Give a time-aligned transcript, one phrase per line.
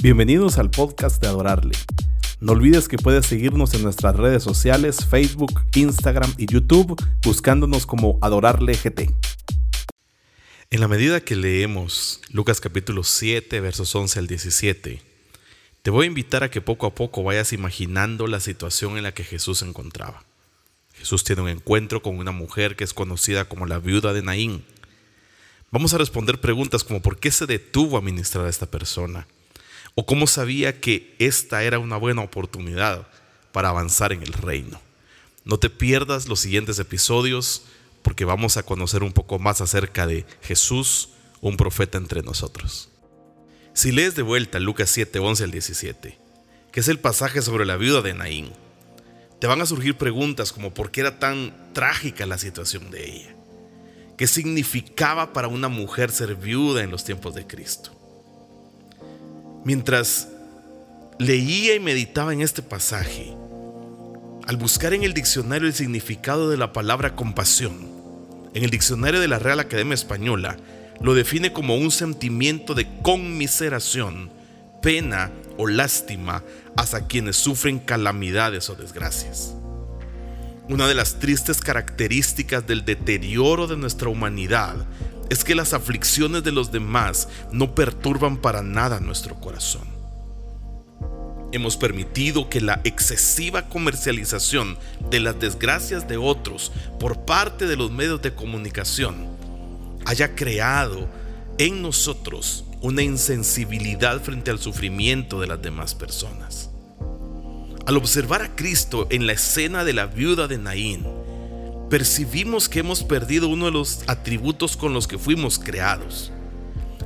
[0.00, 1.76] Bienvenidos al podcast de Adorarle.
[2.38, 8.16] No olvides que puedes seguirnos en nuestras redes sociales, Facebook, Instagram y YouTube, buscándonos como
[8.22, 9.12] Adorarle GT.
[10.70, 15.02] En la medida que leemos Lucas capítulo 7, versos 11 al 17,
[15.82, 19.14] te voy a invitar a que poco a poco vayas imaginando la situación en la
[19.14, 20.22] que Jesús se encontraba.
[20.94, 24.64] Jesús tiene un encuentro con una mujer que es conocida como la viuda de Naín.
[25.72, 29.26] Vamos a responder preguntas como ¿por qué se detuvo a ministrar a esta persona?
[30.00, 33.08] ¿O cómo sabía que esta era una buena oportunidad
[33.50, 34.80] para avanzar en el reino?
[35.44, 37.64] No te pierdas los siguientes episodios
[38.02, 41.08] porque vamos a conocer un poco más acerca de Jesús,
[41.40, 42.90] un profeta entre nosotros.
[43.72, 46.18] Si lees de vuelta Lucas 7, 11 al 17,
[46.70, 48.52] que es el pasaje sobre la viuda de Naín,
[49.40, 53.36] te van a surgir preguntas como por qué era tan trágica la situación de ella.
[54.16, 57.97] ¿Qué significaba para una mujer ser viuda en los tiempos de Cristo?
[59.68, 60.28] Mientras
[61.18, 63.36] leía y meditaba en este pasaje,
[64.46, 67.86] al buscar en el diccionario el significado de la palabra compasión,
[68.54, 70.56] en el diccionario de la Real Academia Española,
[71.02, 74.30] lo define como un sentimiento de conmiseración,
[74.80, 76.42] pena o lástima
[76.74, 79.54] hacia quienes sufren calamidades o desgracias.
[80.70, 84.76] Una de las tristes características del deterioro de nuestra humanidad
[85.30, 89.86] es que las aflicciones de los demás no perturban para nada nuestro corazón.
[91.50, 94.78] Hemos permitido que la excesiva comercialización
[95.10, 99.26] de las desgracias de otros por parte de los medios de comunicación
[100.04, 101.08] haya creado
[101.56, 106.70] en nosotros una insensibilidad frente al sufrimiento de las demás personas.
[107.86, 111.04] Al observar a Cristo en la escena de la viuda de Naín,
[111.88, 116.32] percibimos que hemos perdido uno de los atributos con los que fuimos creados,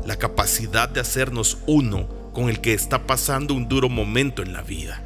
[0.04, 4.62] la capacidad de hacernos uno con el que está pasando un duro momento en la
[4.62, 5.02] vida.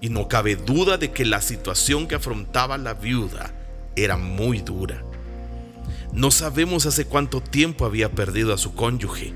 [0.00, 3.52] Y no cabe duda de que la situación que afrontaba la viuda
[3.96, 5.02] era muy dura.
[6.12, 9.32] No sabemos hace cuánto tiempo había perdido a su cónyuge,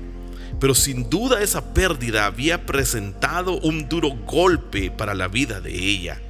[0.59, 6.21] pero sin duda esa pérdida había presentado un duro golpe para la vida de ella.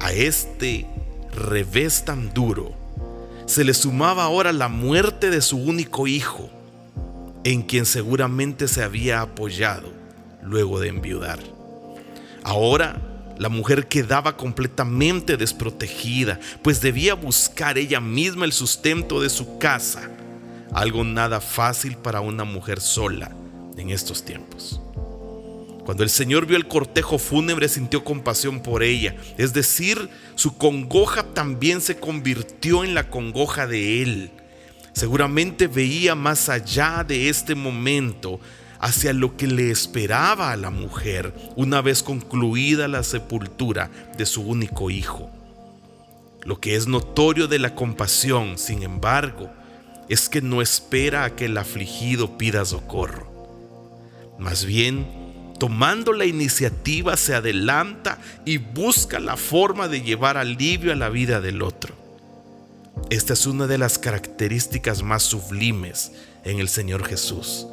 [0.00, 0.86] A este
[1.34, 2.72] revés tan duro,
[3.46, 6.50] se le sumaba ahora la muerte de su único hijo,
[7.44, 9.92] en quien seguramente se había apoyado
[10.42, 11.38] luego de enviudar.
[12.42, 13.00] Ahora
[13.38, 20.10] la mujer quedaba completamente desprotegida, pues debía buscar ella misma el sustento de su casa,
[20.72, 23.30] algo nada fácil para una mujer sola
[23.76, 24.80] en estos tiempos.
[25.84, 31.34] Cuando el Señor vio el cortejo fúnebre sintió compasión por ella, es decir, su congoja
[31.34, 34.30] también se convirtió en la congoja de Él.
[34.94, 38.40] Seguramente veía más allá de este momento
[38.78, 44.40] hacia lo que le esperaba a la mujer una vez concluida la sepultura de su
[44.42, 45.30] único hijo.
[46.44, 49.50] Lo que es notorio de la compasión, sin embargo,
[50.08, 53.32] es que no espera a que el afligido pida socorro.
[54.38, 55.23] Más bien,
[55.58, 61.40] tomando la iniciativa, se adelanta y busca la forma de llevar alivio a la vida
[61.40, 61.94] del otro.
[63.10, 66.12] Esta es una de las características más sublimes
[66.44, 67.66] en el Señor Jesús.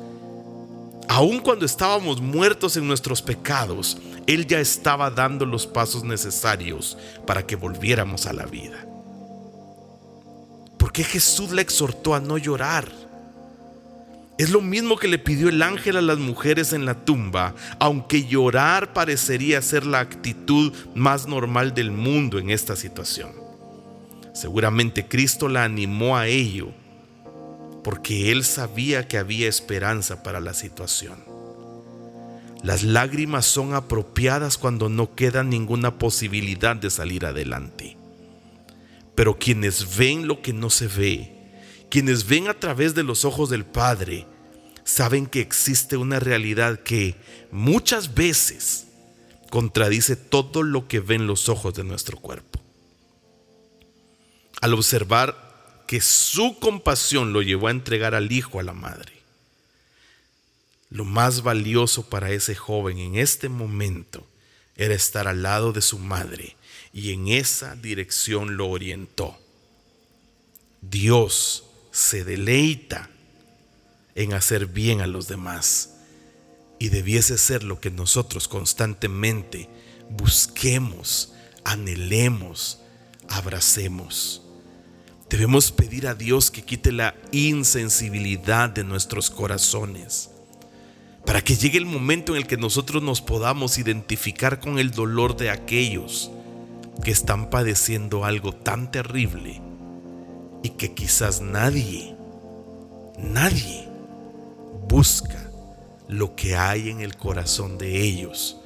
[1.08, 3.98] Aun cuando estábamos muertos en nuestros pecados,
[4.28, 6.98] Él ya estaba dando los pasos necesarios
[7.28, 8.86] para que volviéramos a la vida.
[10.78, 13.01] ¿Por qué Jesús le exhortó a no llorar?
[14.42, 18.26] Es lo mismo que le pidió el ángel a las mujeres en la tumba, aunque
[18.26, 23.34] llorar parecería ser la actitud más normal del mundo en esta situación.
[24.34, 26.72] Seguramente Cristo la animó a ello,
[27.84, 31.24] porque él sabía que había esperanza para la situación.
[32.64, 37.96] Las lágrimas son apropiadas cuando no queda ninguna posibilidad de salir adelante.
[39.14, 41.32] Pero quienes ven lo que no se ve,
[41.92, 44.31] quienes ven a través de los ojos del Padre
[44.92, 47.16] saben que existe una realidad que
[47.50, 48.88] muchas veces
[49.50, 52.60] contradice todo lo que ven los ojos de nuestro cuerpo.
[54.60, 59.14] Al observar que su compasión lo llevó a entregar al hijo a la madre,
[60.90, 64.28] lo más valioso para ese joven en este momento
[64.76, 66.58] era estar al lado de su madre
[66.92, 69.40] y en esa dirección lo orientó.
[70.82, 73.11] Dios se deleita
[74.16, 75.92] en hacer bien a los demás
[76.80, 79.70] y debiese ser lo que nosotros constantemente
[80.10, 82.80] busquemos, anhelemos,
[83.30, 84.42] abracemos.
[85.30, 90.32] Debemos pedir a Dios que quite la insensibilidad de nuestros corazones
[91.26, 95.38] para que llegue el momento en el que nosotros nos podamos identificar con el dolor
[95.38, 96.32] de aquellos
[97.04, 99.62] que están padeciendo algo tan terrible
[100.64, 102.16] y que quizás nadie,
[103.20, 103.91] nadie
[104.92, 105.50] busca
[106.10, 108.58] lo que hay en el corazón de ellos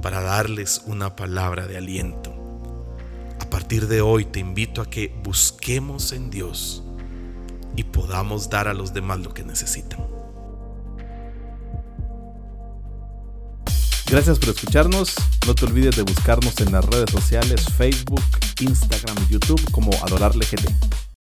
[0.00, 2.32] para darles una palabra de aliento.
[3.40, 6.84] A partir de hoy te invito a que busquemos en Dios
[7.74, 10.06] y podamos dar a los demás lo que necesitan.
[14.08, 15.16] Gracias por escucharnos.
[15.48, 18.22] No te olvides de buscarnos en las redes sociales Facebook,
[18.60, 21.15] Instagram y YouTube como Adorarle GT.